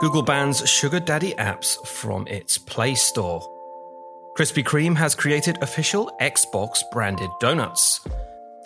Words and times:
Google 0.00 0.22
bans 0.22 0.68
Sugar 0.68 1.00
Daddy 1.00 1.32
apps 1.34 1.84
from 1.86 2.26
its 2.28 2.56
Play 2.56 2.94
Store. 2.94 3.40
Krispy 4.36 4.62
Kreme 4.62 4.96
has 4.96 5.16
created 5.16 5.60
official 5.60 6.12
Xbox 6.20 6.82
branded 6.92 7.30
donuts. 7.40 8.00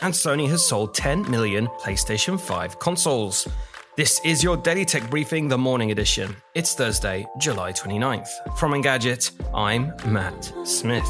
And 0.02 0.12
Sony 0.12 0.46
has 0.50 0.66
sold 0.66 0.94
10 0.94 1.30
million 1.30 1.68
PlayStation 1.80 2.38
5 2.38 2.78
consoles. 2.78 3.48
This 3.96 4.20
is 4.24 4.42
your 4.42 4.58
Daily 4.58 4.84
Tech 4.84 5.08
Briefing, 5.08 5.48
the 5.48 5.58
morning 5.58 5.90
edition. 5.90 6.36
It's 6.54 6.74
Thursday, 6.74 7.26
July 7.38 7.72
29th. 7.72 8.58
From 8.58 8.72
Engadget, 8.72 9.30
I'm 9.54 9.94
Matt 10.12 10.52
Smith. 10.64 11.08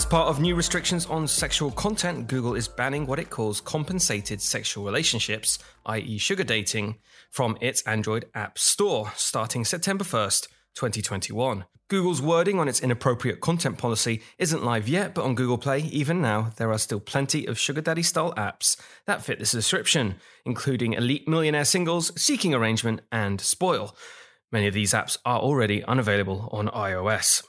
As 0.00 0.06
part 0.06 0.28
of 0.28 0.40
new 0.40 0.54
restrictions 0.54 1.04
on 1.04 1.28
sexual 1.28 1.70
content, 1.70 2.26
Google 2.26 2.54
is 2.54 2.66
banning 2.68 3.06
what 3.06 3.18
it 3.18 3.28
calls 3.28 3.60
compensated 3.60 4.40
sexual 4.40 4.82
relationships, 4.82 5.58
i.e., 5.84 6.16
sugar 6.16 6.42
dating, 6.42 6.96
from 7.30 7.58
its 7.60 7.82
Android 7.82 8.24
App 8.34 8.58
Store 8.58 9.12
starting 9.14 9.62
September 9.62 10.02
1st, 10.02 10.48
2021. 10.74 11.66
Google's 11.88 12.22
wording 12.22 12.58
on 12.58 12.66
its 12.66 12.80
inappropriate 12.80 13.40
content 13.40 13.76
policy 13.76 14.22
isn't 14.38 14.64
live 14.64 14.88
yet, 14.88 15.12
but 15.12 15.24
on 15.24 15.34
Google 15.34 15.58
Play, 15.58 15.80
even 15.80 16.22
now, 16.22 16.52
there 16.56 16.72
are 16.72 16.78
still 16.78 16.98
plenty 16.98 17.44
of 17.44 17.58
sugar 17.58 17.82
daddy 17.82 18.02
style 18.02 18.32
apps 18.38 18.80
that 19.04 19.22
fit 19.22 19.38
this 19.38 19.52
description, 19.52 20.14
including 20.46 20.94
Elite 20.94 21.28
Millionaire 21.28 21.66
Singles, 21.66 22.10
Seeking 22.18 22.54
Arrangement, 22.54 23.02
and 23.12 23.38
Spoil. 23.38 23.94
Many 24.50 24.66
of 24.66 24.72
these 24.72 24.94
apps 24.94 25.18
are 25.26 25.40
already 25.40 25.84
unavailable 25.84 26.48
on 26.52 26.68
iOS. 26.68 27.42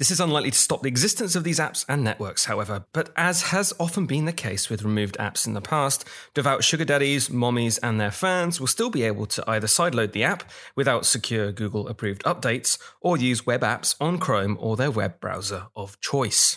This 0.00 0.10
is 0.10 0.18
unlikely 0.18 0.52
to 0.52 0.56
stop 0.56 0.80
the 0.80 0.88
existence 0.88 1.36
of 1.36 1.44
these 1.44 1.58
apps 1.58 1.84
and 1.86 2.02
networks, 2.02 2.46
however, 2.46 2.86
but 2.94 3.10
as 3.16 3.42
has 3.42 3.74
often 3.78 4.06
been 4.06 4.24
the 4.24 4.32
case 4.32 4.70
with 4.70 4.82
removed 4.82 5.18
apps 5.18 5.46
in 5.46 5.52
the 5.52 5.60
past, 5.60 6.06
devout 6.32 6.64
sugar 6.64 6.86
daddies, 6.86 7.28
mommies, 7.28 7.78
and 7.82 8.00
their 8.00 8.10
fans 8.10 8.58
will 8.58 8.66
still 8.66 8.88
be 8.88 9.02
able 9.02 9.26
to 9.26 9.44
either 9.46 9.66
sideload 9.66 10.12
the 10.12 10.24
app 10.24 10.42
without 10.74 11.04
secure 11.04 11.52
Google 11.52 11.86
approved 11.86 12.24
updates 12.24 12.78
or 13.02 13.18
use 13.18 13.44
web 13.44 13.60
apps 13.60 13.94
on 14.00 14.16
Chrome 14.16 14.56
or 14.58 14.74
their 14.74 14.90
web 14.90 15.20
browser 15.20 15.66
of 15.76 16.00
choice. 16.00 16.56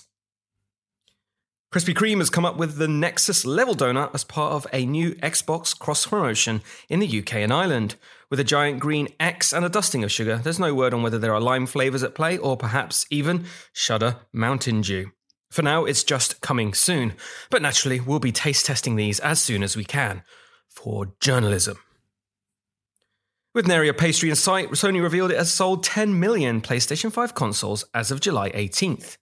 Krispy 1.73 1.95
Kreme 1.95 2.19
has 2.19 2.29
come 2.29 2.45
up 2.45 2.55
with 2.55 2.75
the 2.75 2.87
Nexus 2.87 3.45
Level 3.45 3.73
Donut 3.73 4.13
as 4.13 4.23
part 4.23 4.53
of 4.53 4.67
a 4.71 4.85
new 4.85 5.15
Xbox 5.15 5.75
cross 5.75 6.05
promotion 6.05 6.61
in 6.87 6.99
the 6.99 7.19
UK 7.19 7.37
and 7.37 7.51
Ireland. 7.51 7.95
With 8.29 8.39
a 8.39 8.43
giant 8.43 8.79
green 8.79 9.07
X 9.19 9.51
and 9.51 9.65
a 9.65 9.69
dusting 9.69 10.03
of 10.03 10.11
sugar, 10.11 10.37
there's 10.37 10.59
no 10.59 10.75
word 10.75 10.93
on 10.93 11.01
whether 11.01 11.17
there 11.17 11.33
are 11.33 11.41
lime 11.41 11.65
flavours 11.65 12.03
at 12.03 12.13
play 12.13 12.37
or 12.37 12.57
perhaps 12.57 13.07
even 13.09 13.45
Shudder 13.73 14.17
Mountain 14.31 14.81
Dew. 14.81 15.13
For 15.49 15.63
now, 15.63 15.83
it's 15.85 16.03
just 16.03 16.41
coming 16.41 16.75
soon, 16.75 17.13
but 17.49 17.63
naturally, 17.63 17.99
we'll 17.99 18.19
be 18.19 18.31
taste 18.31 18.67
testing 18.67 18.95
these 18.95 19.19
as 19.21 19.41
soon 19.41 19.63
as 19.63 19.75
we 19.75 19.83
can 19.83 20.21
for 20.67 21.15
journalism. 21.21 21.79
With 23.55 23.65
Neria 23.65 23.97
pastry 23.97 24.29
in 24.29 24.35
sight, 24.35 24.69
Sony 24.69 25.01
revealed 25.01 25.31
it 25.31 25.37
has 25.37 25.51
sold 25.51 25.83
10 25.83 26.19
million 26.19 26.61
PlayStation 26.61 27.11
5 27.11 27.33
consoles 27.33 27.83
as 27.95 28.11
of 28.11 28.19
July 28.19 28.51
18th. 28.51 29.17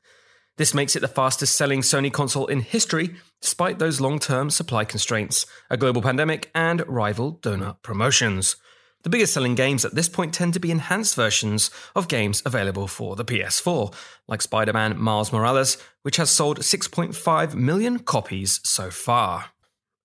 This 0.61 0.75
makes 0.75 0.95
it 0.95 0.99
the 0.99 1.07
fastest 1.07 1.55
selling 1.55 1.81
Sony 1.81 2.13
console 2.13 2.45
in 2.45 2.61
history, 2.61 3.15
despite 3.41 3.79
those 3.79 3.99
long 3.99 4.19
term 4.19 4.51
supply 4.51 4.85
constraints, 4.85 5.47
a 5.71 5.75
global 5.75 6.03
pandemic, 6.03 6.51
and 6.53 6.87
rival 6.87 7.39
donut 7.41 7.81
promotions. 7.81 8.57
The 9.01 9.09
biggest 9.09 9.33
selling 9.33 9.55
games 9.55 9.85
at 9.85 9.95
this 9.95 10.07
point 10.07 10.35
tend 10.35 10.53
to 10.53 10.59
be 10.59 10.69
enhanced 10.69 11.15
versions 11.15 11.71
of 11.95 12.07
games 12.07 12.43
available 12.45 12.87
for 12.87 13.15
the 13.15 13.25
PS4, 13.25 13.91
like 14.27 14.43
Spider 14.43 14.71
Man 14.71 14.99
Miles 14.99 15.33
Morales, 15.33 15.79
which 16.03 16.17
has 16.17 16.29
sold 16.29 16.59
6.5 16.59 17.55
million 17.55 17.97
copies 17.97 18.59
so 18.63 18.91
far. 18.91 19.45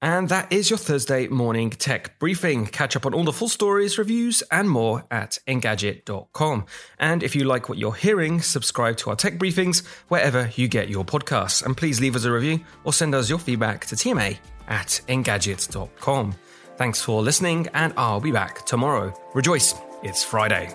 And 0.02 0.28
that 0.28 0.52
is 0.52 0.68
your 0.68 0.78
Thursday 0.78 1.26
morning 1.26 1.70
tech 1.70 2.18
briefing. 2.18 2.66
Catch 2.66 2.96
up 2.96 3.06
on 3.06 3.14
all 3.14 3.24
the 3.24 3.32
full 3.32 3.48
stories, 3.48 3.96
reviews, 3.98 4.42
and 4.50 4.68
more 4.68 5.04
at 5.10 5.38
engadget.com. 5.48 6.66
And 6.98 7.22
if 7.22 7.34
you 7.34 7.44
like 7.44 7.68
what 7.68 7.78
you're 7.78 7.94
hearing, 7.94 8.40
subscribe 8.42 8.98
to 8.98 9.10
our 9.10 9.16
tech 9.16 9.38
briefings 9.38 9.86
wherever 10.08 10.50
you 10.54 10.68
get 10.68 10.88
your 10.88 11.04
podcasts. 11.04 11.64
And 11.64 11.76
please 11.76 12.00
leave 12.00 12.14
us 12.14 12.24
a 12.24 12.32
review 12.32 12.60
or 12.84 12.92
send 12.92 13.14
us 13.14 13.30
your 13.30 13.38
feedback 13.38 13.86
to 13.86 13.94
tma 13.94 14.36
at 14.68 15.00
engadget.com. 15.08 16.34
Thanks 16.76 17.00
for 17.00 17.22
listening, 17.22 17.68
and 17.72 17.94
I'll 17.96 18.20
be 18.20 18.32
back 18.32 18.66
tomorrow. 18.66 19.14
Rejoice, 19.34 19.74
it's 20.02 20.22
Friday. 20.22 20.74